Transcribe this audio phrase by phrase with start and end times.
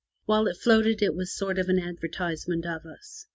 [0.25, 3.27] While it floated it was a sort of advertisement of us.